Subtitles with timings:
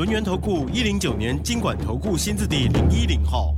[0.00, 3.54] 轮源投顾一零九年经管投顾新字第零一零号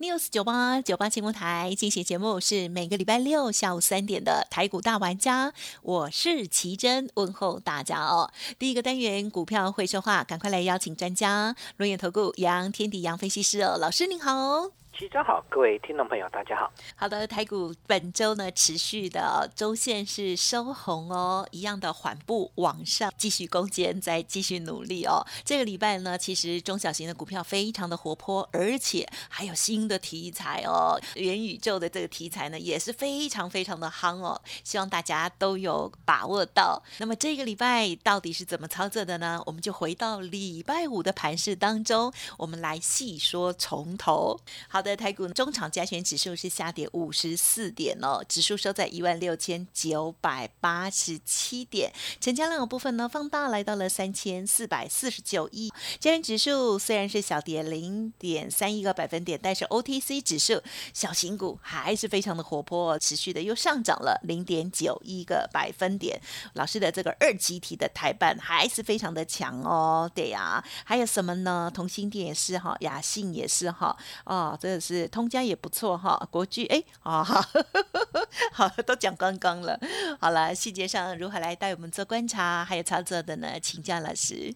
[0.00, 5.52] ，news 九八九八新闻台进行节目是每个礼拜六下午三点的台股大玩家，
[5.82, 8.32] 我是奇珍，问候大家哦。
[8.58, 14.83] 第一个单元股票会说话，赶快来邀请专家轮源投顾杨天地杨分析师哦，老师您好。
[14.96, 16.72] 齐真好，各位听众朋友，大家好。
[16.94, 25.26] 好的，台股本周呢持续的周线是收红哦，一样的缓步往上，继续攻坚，再继续努力哦。
[25.44, 36.80] 这个礼拜呢，其实中小型的股票非常的活泼，而且还有新的题材哦，元宇宙的这个题材呢也是非常非常的夯哦，希望大家都有把握到。
[36.98, 39.42] 那么这个礼拜到底是怎么操作的呢？
[39.44, 44.38] 我们就回到礼拜五的盘市当中，我们来细说从头。
[44.68, 44.83] 好。
[44.84, 51.90] 的台股中场加权指数是下跌五十四点哦，指数收在一万六千九百八十七点，
[52.20, 55.72] 成交量的部分呢放大来到了三千四百四十九亿。
[55.98, 60.60] 加权指数虽然是小跌零点三一个百分点，但是 OTC 指数
[60.92, 66.20] 小型股还是非常的活泼，持续的又上涨了零点九一个百分点。
[66.52, 71.70] 老师的这个二级体的台版还是非常的强哦，对呀，还有什么呢？
[71.74, 74.73] 同心店也是哈，雅信也是哈，哦这。
[74.78, 77.24] 是通家也不错哈，国剧哎啊，
[78.52, 79.78] 好都讲刚刚了，
[80.20, 83.58] 好了，细节上如何来带我们做观察还有操作的呢？
[83.60, 84.54] 请教老师。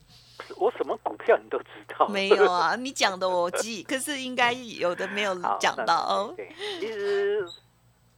[0.56, 2.06] 我什么股票你都知道？
[2.08, 6.32] 没有啊，你讲的我记，可是应该有的没有讲到哦。
[6.36, 7.44] 对，其实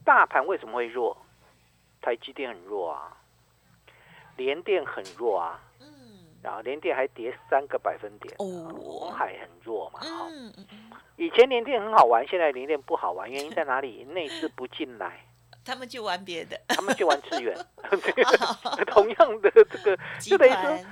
[0.05, 1.17] 大盘为什么会弱？
[2.01, 3.17] 台积电很弱啊，
[4.37, 5.59] 联电很弱啊。
[6.43, 10.27] 然后连电还跌三个百分点，红海很弱嘛，哈。
[11.17, 14.03] 以前连电很好玩，现在连电不好玩，原因在哪里？
[14.05, 15.23] 内资不进来，
[15.63, 17.55] 他们就玩别的，他们就玩资源。
[18.87, 20.85] 同样的这个，就等于说，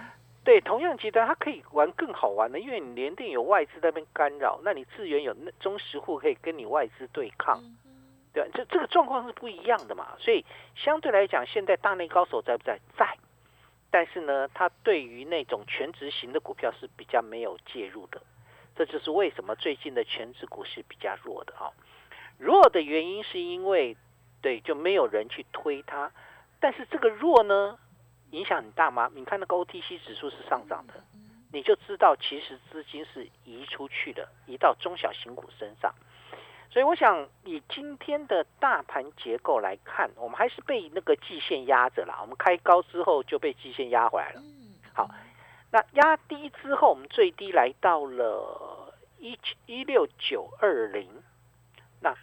[0.44, 7.60] 对，同样集团它可以玩更好玩的，因为你连电有外资那边干扰，那你资源有中实户可以跟你外资对抗，
[8.34, 10.46] 对这这个状况是不一样的嘛，所以
[10.76, 12.80] 相对来讲，现在大内高手在不在？
[12.98, 13.18] 在。
[13.92, 18.22] 但是呢，它对于那种全职型的股票是比较没有介入的，
[18.76, 21.72] 这就是为什么最近的全职股是比较弱的啊。
[22.38, 23.98] 弱的原因是因为，
[24.42, 26.12] 对，就没有人去推它。
[26.60, 27.78] 但是这个弱呢，
[28.32, 29.10] 影响很大吗？
[29.16, 30.94] 你看那个 OTC 指数是上涨的，
[31.52, 35.94] 你就知道其实资金是移出去的，移到中小型股身上。
[36.72, 42.20] 所以我想以今天的大盘结构来看，我们还是被那个季线压着了。
[42.22, 44.42] 我们开高之后就被季线压回来了。
[44.94, 45.10] 好，
[45.72, 51.10] 那压低之后，我们最低来到了一一六九二零，
[52.02, 52.14] 那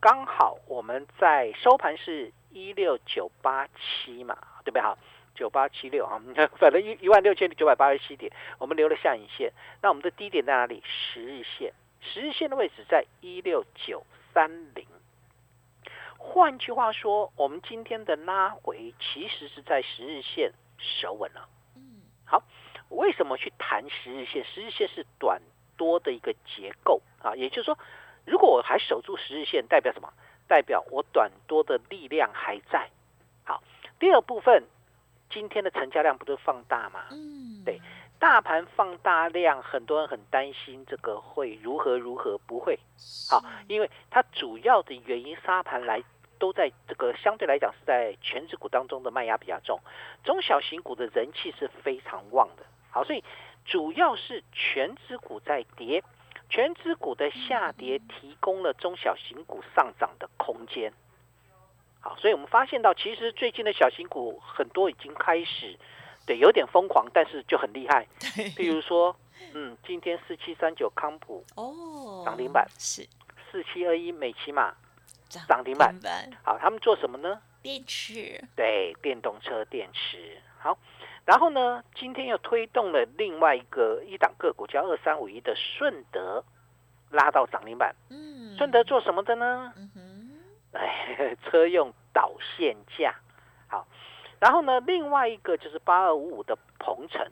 [0.00, 4.82] 刚好我们在收盘是一六九八七嘛，对不对？
[4.82, 4.98] 好，
[5.34, 6.20] 九八七六啊，
[6.60, 9.50] 反正一一万六千九百八十七点，我们留了下影线。
[9.80, 10.82] 那我们的低点在哪里？
[10.84, 11.72] 十日线。
[12.12, 14.86] 十日线的位置在一六九三零，
[16.18, 21.48] 换句话说，我们今天的拉回其实是在十日线守稳了。
[21.74, 22.42] 嗯，好，
[22.90, 24.44] 为什么去谈十日线？
[24.44, 25.40] 十日线是短
[25.76, 27.78] 多的一个结构啊，也就是说，
[28.26, 30.12] 如果我还守住十日线，代表什么？
[30.46, 32.90] 代表我短多的力量还在。
[33.44, 33.62] 好，
[33.98, 34.64] 第二部分，
[35.30, 37.06] 今天的成交量不是放大吗？
[37.10, 37.80] 嗯，对。
[38.24, 42.78] 大盘放大量，很多人很担心这个会如何如何不会
[43.28, 46.02] 好，因为它主要的原因沙盘来
[46.38, 49.78] 都在这个相对来讲是在全指股当中的卖压比较重，
[50.24, 52.64] 中小型股的人气是非常旺的。
[52.90, 53.22] 好，所以
[53.66, 56.02] 主要是全指股在跌，
[56.48, 60.94] 全指股的下跌提供了中小型股上涨的空间。
[62.00, 65.78] 好，所以我们发现到其实最近的小型股很多已经开始。
[66.26, 68.06] 对，有点疯狂，但是就很厉害。
[68.56, 69.14] 比如说，
[69.52, 73.06] 嗯，今天四七三九康普哦，涨停板是
[73.50, 74.74] 四七二一美骑马
[75.46, 75.94] 涨停板。
[76.42, 77.40] 好，他们做什么呢？
[77.60, 78.42] 电池。
[78.56, 80.38] 对，电动车电池。
[80.58, 80.78] 好，
[81.26, 86.42] 然后呢，今天又推动了另外一个一档个股，叫二三五一的顺德，
[87.10, 87.94] 拉到涨停板。
[88.08, 89.72] 嗯，顺德做什么的呢？
[89.76, 90.30] 嗯哼，
[90.72, 93.14] 哎， 车用导线架。
[93.68, 93.86] 好。
[94.44, 97.26] 然后呢，另外一个就是八二五五的鹏程，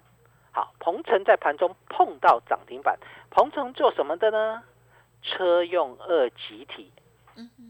[0.50, 2.98] 好，鹏程在盘中碰到涨停板，
[3.28, 4.62] 鹏程做什么的呢？
[5.20, 6.90] 车用二极体，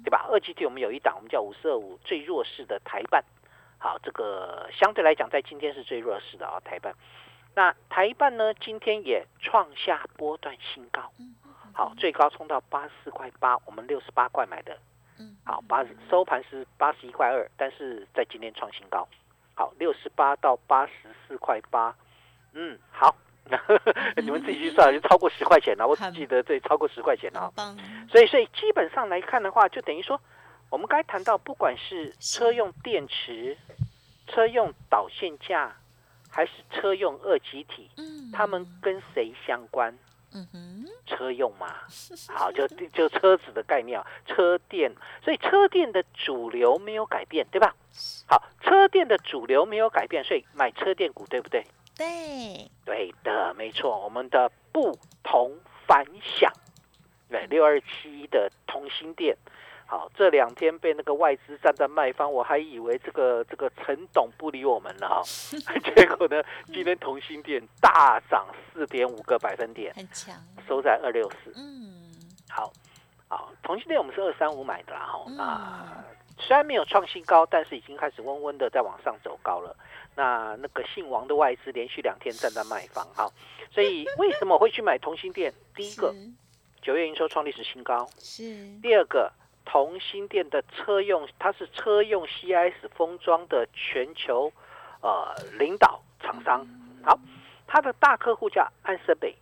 [0.04, 0.28] 对吧？
[0.30, 3.24] 二极体我们有一档，我们叫五四二五，最弱势的台办。
[3.78, 6.94] 好，这个相对来讲，在今天是最弱势的啊，台办。
[7.56, 11.10] 那台办呢，今天也创下波段新高。
[11.74, 14.78] 好，最高冲到八十四块八，我们六十八块买的。
[15.44, 19.08] 好，八收盘是八十一块二，但是在今天创新高。
[19.54, 20.92] 好，六十八到八十
[21.26, 21.94] 四块八。
[22.52, 23.14] 嗯，好，
[24.22, 25.86] 你们自己去算，就超过十块钱了。
[25.86, 27.52] 我只记得这超过十块钱了。
[28.10, 30.20] 所以，所以基本上来看的话，就等于说。
[30.70, 33.58] 我们刚才谈到，不管是车用电池、
[34.26, 35.70] 车用导线架，
[36.30, 39.94] 还是车用二极体，嗯，他们跟谁相关？
[40.34, 41.74] 嗯哼，车用嘛，
[42.28, 44.90] 好，就就车子的概念啊，车电，
[45.22, 47.74] 所以车电的主流没有改变，对吧？
[48.26, 51.66] 好，车电的主流没有改变，所以买车电股，对不对？
[51.96, 55.52] 对，对的，没错，我们的不同
[55.86, 56.50] 凡响，
[57.28, 59.36] 对，六二七的同心电。
[59.92, 65.22] 好，这两天被那个外资站在卖方，我还以为这个这个陈董不理我们了哈，
[65.94, 66.42] 结果呢，
[66.72, 70.34] 今天同心店大涨四点五个百分点，很强，
[70.66, 71.52] 收在二六四。
[71.56, 72.10] 嗯，
[72.48, 72.72] 好，
[73.28, 76.04] 好，同心店我们是二三五买的啦哈，那
[76.38, 79.76] 虽然没有创新高，但是已经开始温温的在往上走高了。
[80.16, 83.30] 那那个姓王的外资连续两天站在卖方，哈，
[83.70, 85.52] 所以为什么会去买同心店？
[85.76, 86.14] 第一个，
[86.80, 88.42] 九月营收创历史新高，是。
[88.80, 89.30] 第二个。
[89.64, 94.52] 同心电的车用，它是车用 CIS 封装的全球
[95.00, 96.66] 呃领导厂商。
[97.04, 97.18] 好，
[97.66, 99.34] 它的大客户叫安森美，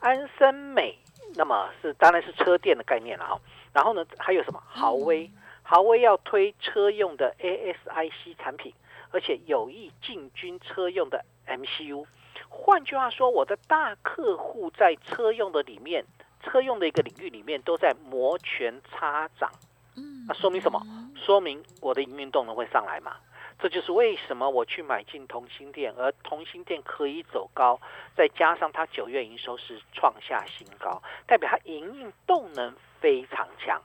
[0.00, 0.98] 安森美，
[1.36, 3.40] 那么是当然是车电的概念了哈。
[3.72, 5.30] 然后呢，还有什么豪威？
[5.62, 8.74] 豪威要推车用的 ASIC 产品，
[9.10, 12.04] 而且有意进军车用的 MCU。
[12.48, 16.04] 换句话说，我的大客户在车用的里面。
[16.42, 19.50] 车用的一个领域里面都在摩拳擦掌，
[19.96, 20.80] 嗯，那说明什么？
[21.14, 23.16] 说明我的营运动能会上来嘛？
[23.58, 27.80] 这就是为什么我去买进同心店，而同心店可以走高，
[28.16, 33.80] 再加上它九月营收是创下新高，代表它营运动能非常强。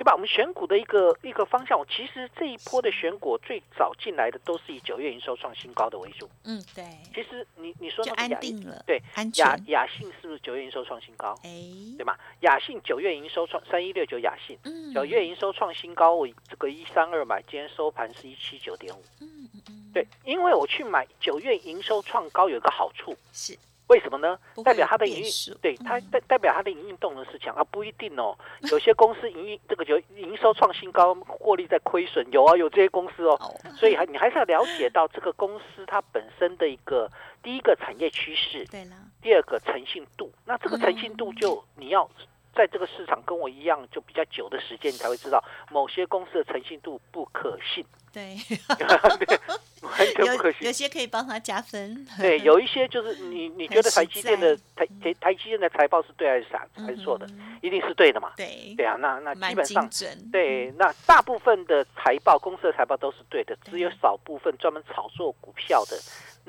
[0.00, 0.14] 对吧？
[0.14, 6.26] 我们选股的一个一个方向，其实这一波的选股最早进来的都是以九月营收创新高的为主。
[6.44, 6.82] 嗯，对。
[7.14, 8.98] 其实你你说那个雅定了，对，
[9.34, 11.34] 雅雅信是不是九月营收创新高？
[11.42, 11.50] 哎，
[11.98, 12.16] 对吗？
[12.40, 14.58] 雅信九月营收创三一六九，雅信
[14.94, 19.02] 九月营收创新高，我这个一三二买，今天收盘是一七九点五。
[19.20, 23.54] 嗯嗯嗯，对，因为我去买九月营收创高有一个好处是。
[23.90, 24.38] 为什么呢？
[24.64, 28.38] 代表它的营运，对它代代表它的营运动能是强啊，不一定哦。
[28.70, 33.36] 有些公司营运这个就营收创新高，获利在亏损，有啊，有这些公司哦。
[33.76, 37.10] 所以还你还是要了解到这个公司它本身的一个
[37.42, 40.30] 第一个产业趋势，对了，第二个诚信度。
[40.44, 42.08] 那这个诚信度就你要
[42.54, 47.84] 在这个市场跟我一样，就比较久的时间，你才会知道某些公司的诚信度不可信。
[48.12, 48.36] 对，
[49.82, 50.66] 完全不可信。
[50.66, 52.04] 有些可以帮他加分。
[52.18, 57.24] 对，有一些就是你你觉得台积电的 台台台积电的财报是对还是傻还是错的？
[57.62, 58.32] 一定是对的嘛？
[58.36, 59.88] 对，对啊，那那基本上
[60.32, 65.96] 对，那大部分的财报公司的财报都是对的，只有少部分专门炒作股票的。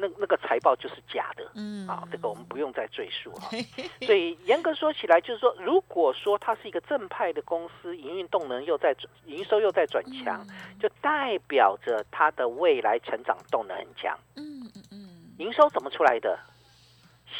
[0.02, 3.50] 那那个财报就是假的，嗯，啊，这个我们不用再赘述哈。
[4.06, 8.96] 所以严格说起来，就是说，如果说它是一个正派的公司，营运动能又在
[9.28, 10.44] 营收又在转强，
[10.82, 14.18] 就代表着它的未来成长动能很强。
[14.36, 15.08] 嗯嗯嗯。
[15.38, 16.40] 营收怎么出来的？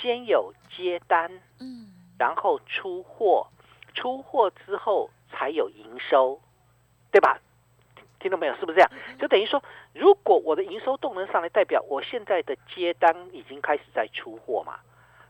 [0.02, 3.48] 先有接单，嗯，然后出货，
[3.94, 6.40] 出货之后才有营收，
[7.12, 7.40] 对吧？
[8.22, 8.56] 听到没有？
[8.56, 8.92] 是不是这样？
[9.20, 9.62] 就等于说，
[9.94, 14.80] 如果我的营收动能上来，代表我现在的接单已经开始在出货嘛？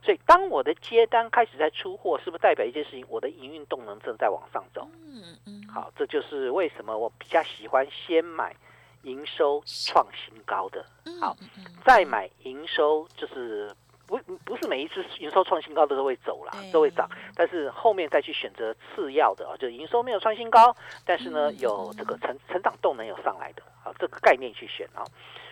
[0.02, 3.04] 所以，当我的接单开始在出货，是不是代表一件事情？
[3.08, 4.88] 我的营运动能正在往上走？
[5.06, 5.62] 嗯嗯。
[5.72, 8.54] 好，这就是为什么我比较喜欢先买
[9.02, 10.84] 营收创新高的，
[11.20, 11.36] 好，
[11.84, 13.70] 再买营收就是。
[14.18, 20.74] 不不是每一次营收创新高都会走了，都会涨，但是后面再去选择次要的啊，就营收没有创新高，
[21.06, 25.00] 但是呢有这个成成长动能有上来的啊，这个概念去选啊，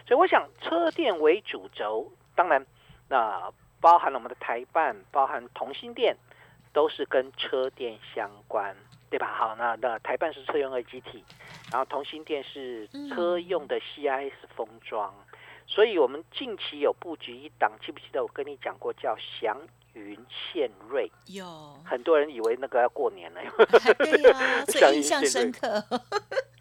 [0.07, 2.64] 所以我想车电为主轴，当然
[3.09, 3.50] 那
[3.81, 6.14] 包含了我们的台办，包含同心电，
[6.73, 8.76] 都是跟车电相关，
[9.09, 9.33] 对吧？
[9.35, 11.25] 好，那那台办是车用二机体，
[11.73, 15.14] 然后同心电是车用的 CIS 封装。
[15.73, 19.57] 所以，我们近期有布局一档，记不记得我跟你讲过，叫祥
[19.93, 21.09] 云献瑞？
[21.27, 23.41] 有，很多人以为那个要过年了，
[23.97, 25.81] 对呀， 所以印象深刻。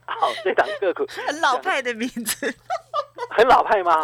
[0.05, 2.53] 好，这档个股很老派的名字，
[3.35, 3.99] 很老派吗？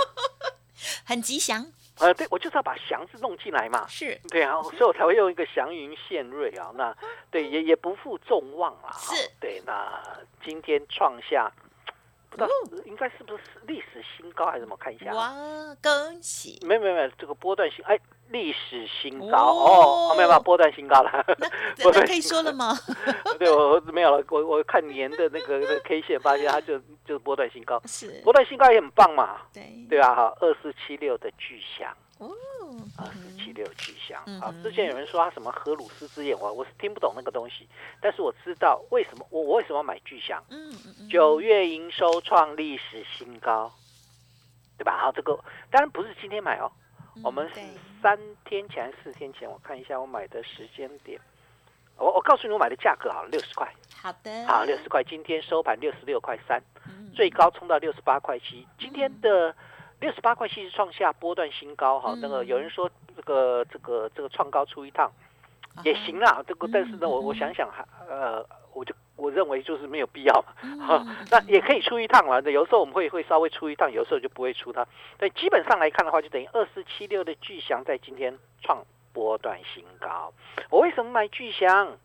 [1.05, 1.63] 很吉祥。
[2.00, 3.85] 呃，对我就是要把祥字弄进来嘛。
[3.88, 6.71] 是，对啊，所以我才会用一个祥云献瑞啊。
[6.75, 6.93] 那
[7.29, 8.91] 对也也不负众望啊。
[8.97, 10.03] 是，对，那
[10.43, 11.51] 今天创下。
[12.85, 14.75] 应该是不是历史新高还是什么？
[14.77, 15.11] 看一下。
[15.13, 15.33] 哇，
[15.81, 16.59] 恭喜！
[16.65, 17.99] 没有没有没有，这个波段新哎，
[18.29, 21.25] 历史新高哦，没有没有波段新高了。
[21.77, 22.73] 那 可以说了吗？
[23.39, 24.23] 对，我没有了。
[24.29, 27.81] 我我看年的那个那个 K 线，发现它就就是波段新高。
[27.85, 29.37] 是波段新高也很棒嘛。
[29.53, 31.95] 对对吧，哈，二四七六的巨响。
[32.17, 32.31] 哦。
[32.98, 34.24] 二四七六巨响。
[34.39, 37.67] 啊，之前有人说他什么荷鲁斯之眼，我我是听不懂那个东西，
[38.01, 40.43] 但是我知道为什么我我为什么要买巨响。
[40.50, 41.10] 嗯嗯。
[41.10, 43.72] 九月营收创历史新高，
[44.77, 44.98] 对吧？
[45.00, 45.36] 好，这个
[45.69, 46.72] 当然不是今天买哦，
[47.24, 47.62] 我们是
[48.01, 51.19] 三天前、四天前，我看一下我买的时间点。
[51.98, 53.72] 我我告诉你，我买的价格好了，六十块。
[54.01, 54.45] 好的。
[54.45, 56.62] 好，六十块，今天收盘六十六块三，
[57.15, 58.67] 最高冲到六十八块七。
[58.77, 59.55] 今天的
[60.05, 62.15] 六十八块七是创下波段新高哈。
[62.21, 65.12] 那个有人说这个这个这个创高出一趟
[65.83, 68.93] 也行啦，这个但是呢，我我想想还呃，我就。
[69.17, 70.51] 我认为就是没有必要嘛，
[70.85, 72.41] 哈，那也可以出一趟了。
[72.51, 74.85] 有时候我们会会稍微出一趟，有时候就不会出它。
[75.17, 78.83] 对，基本上来看的话，就等于二四七六的巨翔在今天创
[79.13, 80.33] 波段新高。
[80.69, 81.97] 我为什么买巨翔？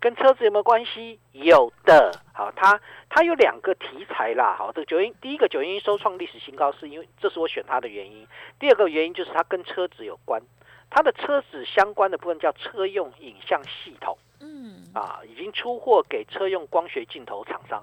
[0.00, 1.18] 跟车子有没有关系？
[1.32, 2.12] 有的。
[2.32, 4.54] 好，它它有两个题材啦。
[4.58, 8.26] 好，这个九阴第一个九阴收创历史新高，是因为这是我选它的原因。
[8.58, 10.42] 第二个原因就是它跟车子有关，
[10.90, 14.18] 它的车子相关的部分叫车用影像系统。
[14.38, 17.82] 嗯啊，已经出货给车用光学镜头厂商，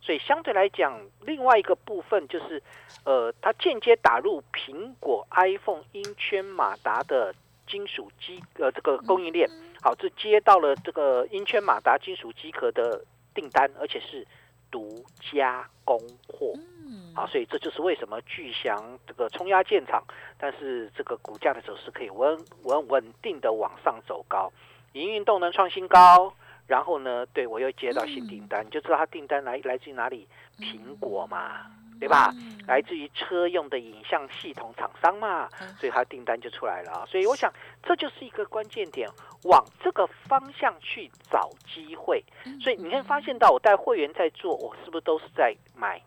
[0.00, 2.60] 所以相对来讲，另外一个部分就是，
[3.04, 7.32] 呃，它间接打入苹果 iPhone 音圈马达的
[7.68, 9.48] 金属机呃这个供应链，
[9.86, 14.26] 好，这接到了这个音圈马达金属机壳的订单，而且是
[14.68, 16.52] 独家供货，
[16.84, 20.02] 嗯，好，所以这就是为什么巨翔这个冲压建厂，
[20.38, 24.52] 但是这个股价的走势可以稳稳稳定的往上走高。
[24.94, 26.34] 营运动能创新高，
[26.66, 30.26] 然后呢，对我又接到新订单，你就知道它订单来来自于哪里？
[30.58, 32.32] 苹果嘛，对吧？
[32.66, 37.06] 来自于车用的影像系统厂商嘛，所以它订单就出来了啊。
[37.06, 37.52] 所以我想，
[37.84, 39.08] 这就是一个关键点，
[39.46, 42.24] 往这个方向去找机会。
[42.60, 46.00] 所以你会发现到，我带会员在做，我是不是都是在买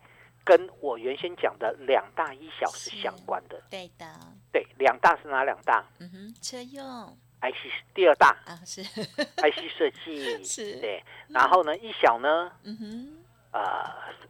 [0.44, 3.62] 跟我原先讲的两大一小是相关的？
[3.70, 4.06] 对的，
[4.52, 5.84] 对，两大是哪两大？
[6.00, 7.18] 嗯哼，车用。
[7.42, 13.60] IC 第二大啊，是 IC 设计 是，对，然后呢，一小呢，嗯哼，呃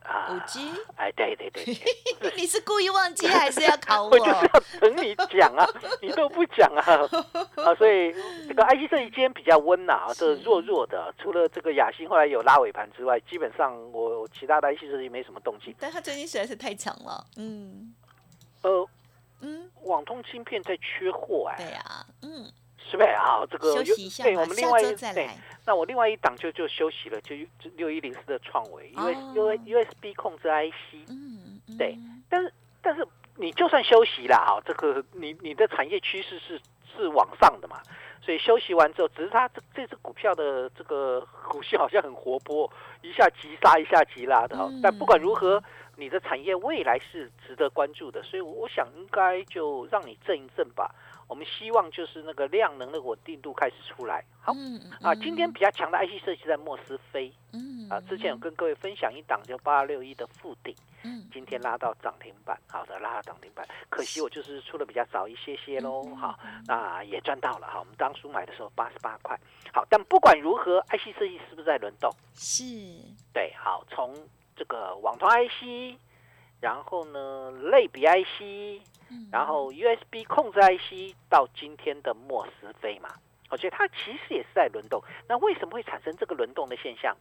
[0.01, 1.63] 啊，五 G，哎，对对对，
[2.35, 4.09] 你是故意忘记还是要考 我？
[4.09, 5.67] 我就是要等你讲啊，
[6.01, 6.81] 你都不讲啊，
[7.63, 8.13] 啊，所以
[8.47, 15.75] 这个 IC 设计今天比较温呐，这弱弱的，除了这个雅欣后来有拉尾盘之外，基本上我其他的 IC 设计没什么动静。
[15.79, 17.93] 但他最近实在是太强了，嗯，
[18.63, 18.87] 呃，
[19.41, 22.51] 嗯，网通芯片在缺货哎，对呀，嗯。
[22.89, 23.45] 是不是啊？
[23.49, 23.83] 这个
[24.23, 25.29] 对，我们另外一对，
[25.65, 27.35] 那我另外一档就就休息了，就
[27.75, 31.95] 六一零四的创维，因为因为 USB 控制 IC，嗯，对，
[32.29, 36.59] 但是但是你就算休息了哈，这个你你的产业趋势是
[36.95, 37.79] 是往上的嘛，
[38.21, 42.71] 所以休息完之后，只是它这这只股票的这个 股性好像很活泼，
[43.03, 45.63] 一下急杀一下急拉的，但不管如何，
[45.95, 50.89] 你的产业未来是值得关注的，所以我想应该就让你震一震吧。
[51.29, 54.25] 我们希望就是那个量能的稳定度开始出来。
[54.41, 54.51] 好，
[54.99, 57.31] 啊，今天比较强的 IC 设计在莫斯飞。
[57.53, 60.75] 嗯，啊，之前有跟各位分享一档就八六一的附顶。
[61.03, 63.63] 嗯，今天拉到涨停板，好的，拉到涨停板。
[63.89, 66.03] 可惜我就是出的比较早一些些喽。
[66.15, 67.67] 好，那也赚到了。
[67.67, 69.39] 哈，我们当初买的时候八十八块。
[69.71, 72.11] 好，但不管如何，IC 设计是不是在轮动？
[72.33, 72.65] 是。
[73.31, 74.15] 对，好，从
[74.55, 75.95] 这个网通 IC，
[76.59, 78.81] 然后呢，类比 IC。
[79.31, 83.09] 然后 USB 控制 IC 到今天的莫斯飞嘛，
[83.49, 85.01] 我觉得它其实也是在轮动。
[85.27, 87.15] 那为什么会产生这个轮动的现象？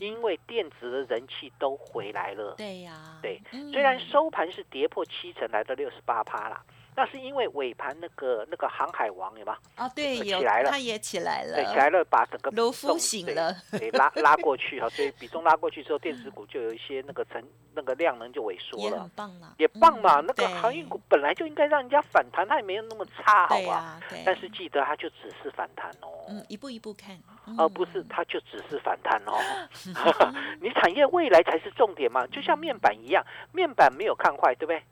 [0.00, 2.54] 因为电子的人气都回来了。
[2.56, 3.40] 对呀，对，
[3.72, 6.60] 虽然收盘是跌破七成，来到六十八趴啦。
[6.94, 9.56] 那是因为尾盘那个那个航海王有吗？
[9.76, 17.42] 啊，对，起来了，它也起来了，对，起来了，把整个卢夫醒了，对，拉拉过去 哈，所以比重拉过去之后，电子股就有一些那个成
[17.74, 20.20] 那个量能就萎缩了，也棒嘛，也棒嘛。
[20.20, 23.98] 那个航运股本来就应该让人家反弹，它也没有那么差，好吧？
[24.24, 27.18] 但是记得它就只是反弹哦，嗯，一步一步看，
[27.56, 29.38] 而不是它就只是反弹哦。
[30.60, 34.82] 你产业未来才是重点嘛，就像面板一样，面板没有看坏，对不对？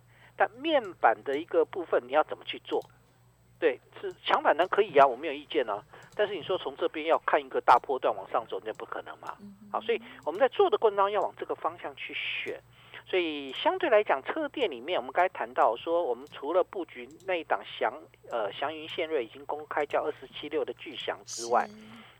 [0.41, 2.83] 但面板的一个部分，你要怎么去做？
[3.59, 5.85] 对，是强反弹可以啊，我没有意见啊。
[6.15, 9.37] 但是你说从这边要看一个大波段往上走，那不可能嘛。
[9.71, 12.59] 好，所以我们在做的过程当中要往这个方向去选。
[13.07, 17.93] 所以相对来讲，车店里面，我们刚才谈到说，我们除了布局那一档祥
[18.31, 21.69] 呃祥云线瑞已经公开叫二四七六的巨响之外，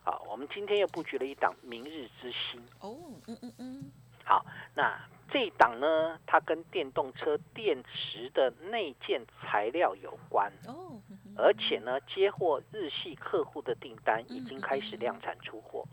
[0.05, 2.61] 好，我们今天又布局了一档明日之星。
[2.81, 2.95] 哦，
[3.27, 3.91] 嗯嗯嗯。
[4.25, 10.53] 好，那这一档呢，它跟电动车电池的内建材料有关。
[10.67, 11.01] 哦。
[11.37, 15.87] 而且呢，接获日系客户的订单，已经开始量产出货。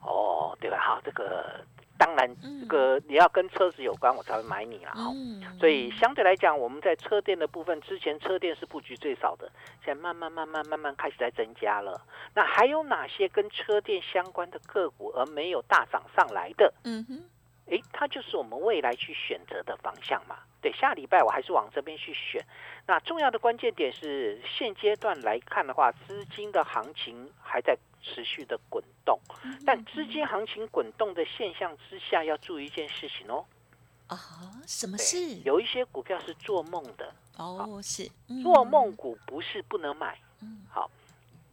[0.00, 0.78] 哦，对吧？
[0.78, 1.64] 好，这个。
[1.98, 2.28] 当然，
[2.60, 5.12] 这个你要跟车子有关，我才会买你了哈。
[5.60, 9.48] 所以相对来讲，我们在车店的部分，之前车店是布局最少的，
[9.84, 12.04] 现在慢慢慢慢慢慢开始在增加了。
[12.34, 16.74] 那还有哪些跟车店相关的个股而没有大涨上来的？
[16.82, 17.22] 嗯哼，
[17.70, 20.38] 哎，它就是我们未来去选择的方向嘛。
[20.60, 22.44] 对，下礼拜我还是往这边去选。
[22.86, 27.76] 那重要的关键点是，现阶段来看的话，资金的行情还在。
[28.04, 29.16] 持续的滚动，
[29.64, 33.44] 但资金行情滚动的现象之下，要注意一件事情哦。
[34.08, 34.18] 啊，
[34.66, 35.36] 什么事？
[35.44, 38.10] 有一些股票是做梦的哦，是
[38.42, 40.18] 做梦股，不是不能买。
[40.40, 40.90] 嗯，好，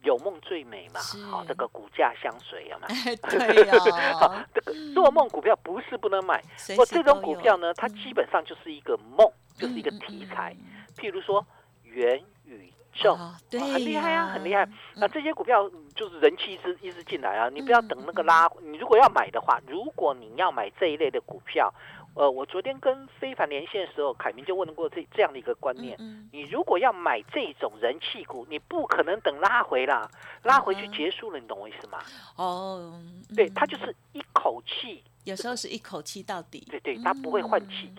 [0.09, 0.99] 有梦最美嘛。
[1.29, 2.87] 好，这个股价相随有吗？
[3.29, 4.45] 对 呀。
[4.53, 6.41] 这个做梦股票不是不能买，
[6.75, 10.55] 不这种股票呢，它基本上就是一个梦，就是一个题材。
[10.97, 11.45] 譬如说
[11.83, 12.73] 元宇。
[12.91, 13.15] 重，
[13.51, 14.67] 很厉害啊，很厉害。
[14.95, 18.49] 那这些股票就是人气一直一直进来啊，你不要等那个拉。
[18.63, 21.71] 你如果要买的话，如果你要买这一类的股票，
[22.19, 25.97] 呃，我昨天跟非凡连线的时候，凯明就问过这这样的一个观念。
[26.33, 30.05] 你如果要买这种人气股，你不可能等拉回啦，
[30.43, 31.97] 拉回去结束了，你懂我意思吗？
[32.35, 33.01] 哦，
[33.33, 35.01] 对，他就是一口气。
[35.23, 37.89] 有时候是一口气到底，对对，它不会换气，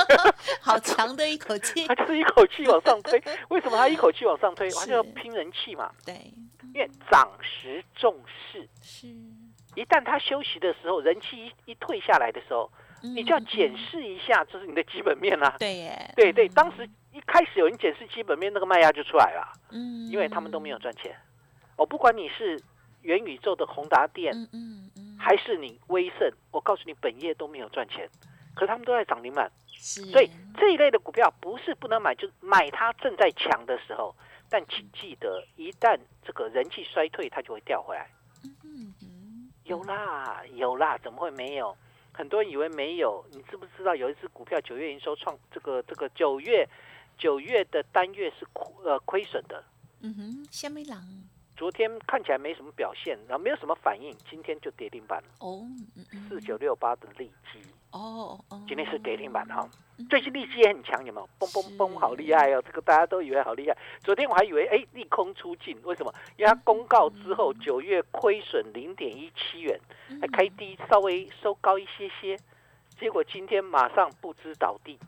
[0.60, 3.18] 好强的一口气， 它就是一口气往上推。
[3.48, 4.68] 为什么它一口气往上推？
[4.72, 5.90] 它就要拼人气嘛。
[6.04, 6.30] 对，
[6.74, 9.06] 因为涨时重视，是。
[9.74, 12.70] 一旦它休息的时候，人气一一退下来的时候，
[13.14, 15.54] 你就要检视一下，这是你的基本面啦。
[15.58, 19.52] 对耶，对对，当时一开始有人检视基本面，那个卖压就出来了。
[19.70, 21.14] 嗯，因为他们都没有赚钱。
[21.76, 22.60] 我不管你是
[23.02, 25.16] 元宇宙的宏达电，嗯嗯。
[25.18, 28.06] 还是你威盛，我告诉你，本业都没有赚钱，
[28.54, 34.14] 可是他们都在涨停板，所以这一类的股票不是不能买，就买它正在强的时候。
[34.50, 38.06] 但请记得，一旦这个人气衰退，它就会掉回来。
[39.64, 41.74] 有啦，有啦，怎么会没有？
[42.14, 46.66] 很多人以为没有，你知不知道有一只股票九月营收创这个这个九月
[47.18, 49.64] 九月的单月是亏呃亏损的？
[50.00, 51.02] 嗯哼，虾米狼。
[51.56, 55.28] 昨天看起来没什么表现，然后没有什么反应，今天就跌停板了。
[55.38, 55.64] 哦，
[56.28, 57.60] 四九六八的利基
[57.94, 59.68] 哦，今天是跌停板哈。
[60.10, 61.28] 最近利息也很强，有没有？
[61.38, 62.60] 嘣嘣嘣，好厉害哦！
[62.66, 63.78] 这个大家都以为好厉害。
[64.02, 66.12] 昨天我还以为哎，利空出尽，为什么？
[66.36, 69.78] 因为它公告之后，九月亏损零点一七元，
[70.20, 72.36] 还开低，稍微收高一些些，
[72.98, 74.98] 结果今天马上不知倒地。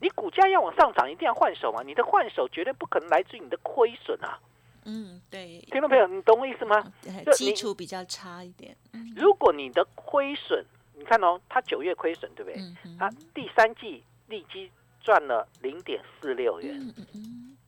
[0.00, 1.82] 你股价要往上涨，一定要换手嘛？
[1.82, 4.40] 你的换手绝对不可能来自于你的亏损啊！
[4.86, 6.90] 嗯，对，听众朋友，你懂我意思吗？
[7.34, 8.74] 基础比较差一点。
[9.14, 10.64] 如果你的亏损，
[11.00, 12.60] 你看哦，它九月亏损，对不对？
[12.98, 16.78] 它第三季利基赚了零点四六元，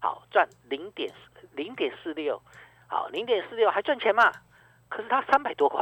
[0.01, 1.11] 好赚零点
[1.53, 2.41] 零点四六，
[2.87, 4.31] 好零点四六还赚钱嘛？
[4.91, 5.81] 可是它三百多块，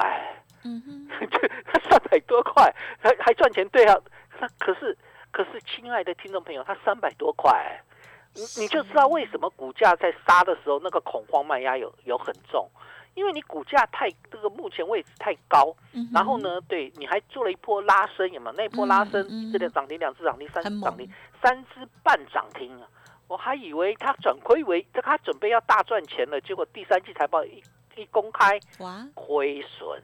[0.63, 1.09] 嗯哼，
[1.67, 2.73] 它三百多块。
[3.01, 3.99] 还还赚钱，对啊，
[4.59, 4.97] 可是
[5.33, 7.83] 可是，亲爱的听众朋友，它三百多块。
[8.33, 12.71] 你你就知道为什么股价在杀的时候，那个恐慌卖压有有很重，
[13.15, 15.75] 因为你股价太这个目前位置太高，
[16.13, 18.57] 然后呢，对，你还做了一波拉升，有没有？
[18.57, 21.11] 那一波拉升，一只涨停，两只涨停，三只涨停，
[21.43, 22.89] 三只半涨停啊！
[23.29, 27.63] 我还以为他转亏为，这它准备要大赚钱了，结果第三季财报一
[27.97, 30.01] 一公开，哇，亏损。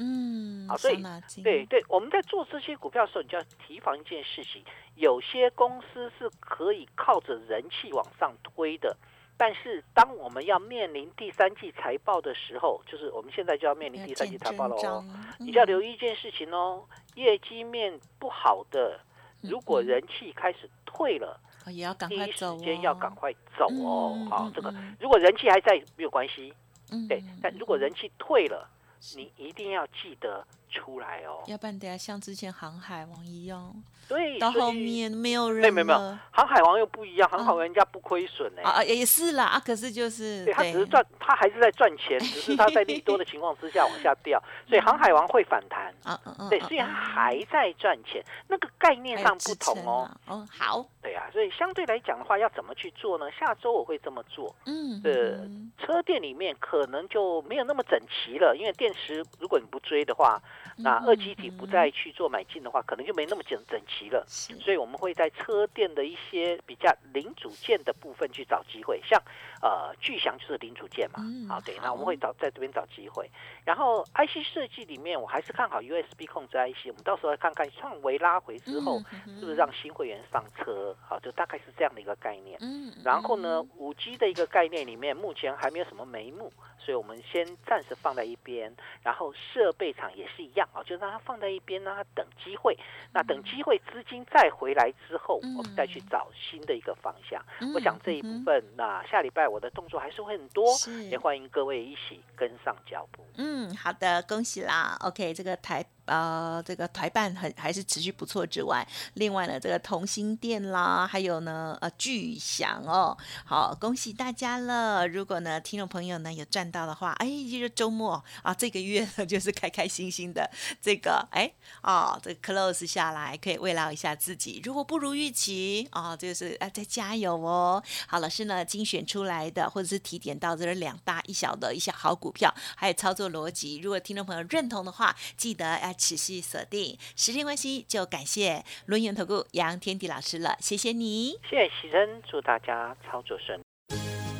[0.00, 1.02] 嗯，好，所以
[1.42, 4.62] 对对，我们在做这些股票的时候，你就要提防一件事情：
[4.94, 8.96] 有些公司是可以靠着人气往上推的，
[9.38, 15.02] 但是当我们要面临第三季财报的时候，就是我们现在就要面临第三季财报了哦，
[15.38, 19.00] 你就要留意一件事情哦，业绩面不好的，
[19.40, 24.26] 如果人气开始退了，也要赶快走，第一时间要赶快走哦。
[24.28, 26.52] 好，这个如果人气还在没有关系，
[26.90, 28.68] 嗯对，但如果人气退了。
[29.14, 33.74] 你一定要记得出来哦，要不然等下像之前航海王一样，
[34.08, 35.98] 对，到后面没有人，没有没有，
[36.30, 46.18] 航海王又不一样，航海王人家不亏损呢，啊也是啦，啊可是就是，对他只是赚，他还是在赚钱， 只是他在利多的情况之下往下掉，所以航海王会反弹，啊
[46.50, 53.30] 对，虽然还在赚钱，那个概念上不同哦，哦好，对啊，所以相对来讲的话，要怎么去做呢？
[53.30, 54.54] 下周我会这么做。
[54.66, 55.48] 嗯，呃，
[55.82, 60.38] 车店里面可能就没有那么整齐了，因为电池如果你不追的话，
[60.76, 64.22] 那二极体不再去做买进的话，可能就没那么整整齐了。
[64.26, 69.18] 所以我们会在车店的一些比较零组件的部分去找机会，像
[69.60, 71.18] 呃巨翔就是零组件嘛。
[71.48, 73.30] 好，对，那我们会找在这边找机会。
[73.64, 78.98] 然后 IC 设计里面，我还是看好 USB 控制 IC，我们到时候来看看创维拉回之后，
[79.38, 80.94] 是不是让新会员上车。
[81.00, 82.58] 好，就大概是这样的一个概念。
[82.60, 88.74] 嗯，然后呢，五 G 的一个概念里面，目前还没有什么眉目，所以我们先暂时放在一边。
[89.02, 92.76] 然后设备厂也是一样啊，就让它放在一边，让它等机会。
[93.12, 97.42] 那等机会资金再回来之后，我们再去找新的一个方向。
[97.74, 100.76] 我想这一部分，那下礼拜我的动作还是会很多，
[101.10, 103.24] 也欢迎各位一起跟上脚步。
[103.36, 104.96] 嗯，好的，恭喜啦。
[105.00, 105.84] OK，这个台。
[106.08, 115.06] 呃，这个台办很还是持续不错之外，另外呢，这个同心店啦，还有呢，呃，巨响哦，好，恭喜大家了！
[115.06, 124.62] 如果呢，听众朋友呢有赚到的话，哎，就是周末啊，这个月呢就是开开心心的，这个哎，哦，这个 close 下来可以慰劳一下自己。
[124.64, 127.82] 如果不如预期啊，就是哎，再加油哦。
[128.06, 135.94] 好，老师呢精选出来的或者是提点到这两大一小的一些好股票，还有操作逻辑，如果听众朋友认同的话，记得哎。
[135.98, 143.62] 持续锁定，时间关系就感谢轮源投顾杨天迪老师了，谢谢你，谢谢喜珍，祝大家操作顺利。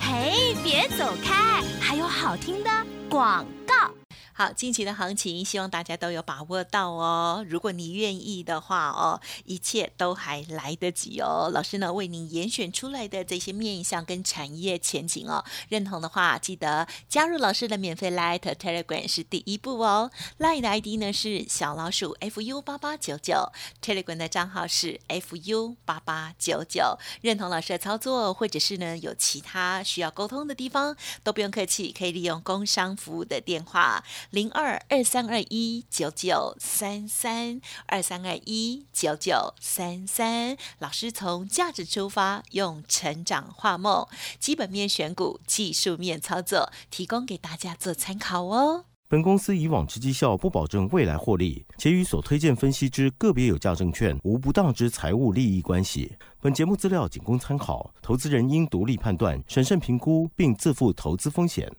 [0.01, 2.71] 嘿，别走开，还有好听的
[3.11, 3.98] 广告。
[4.39, 7.45] 好，近期的行情，希望大家都有把握到哦。
[7.49, 11.51] 如果你愿意的话哦，一切都还来得及哦。
[11.53, 20.13] 老师呢，为您严选出来的这些面向跟产业前景哦，认同的话，记得加入老师的免费 Light Telegram 是第一步哦。
[20.39, 23.51] Light 的 ID 呢是小老鼠 fu 八八九九
[23.83, 26.97] ，Telegram 的账号是 fu 八八九九。
[27.23, 34.05] 认同老师的操作，或者是呢有其他需要沟通的地方，都不用客气，可以利用工商服务的电话。
[34.31, 44.07] 零二二三二一九九三三二三二一九九三三，老师从价值出发，用成长画梦，
[44.39, 48.85] 基本面选股，技术面操作，提供给大家做参考哦。
[49.09, 56.13] 本公司以往之绩效不保证未来获利，且与所推荐分析之个别有价证券无不当之财务利益关系。
[56.43, 61.75] 本节目资料仅供参考，投资人应独立判断、审慎评估，并自负投资风险。